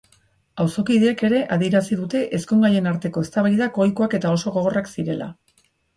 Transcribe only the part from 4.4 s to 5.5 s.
gogorrak zirela.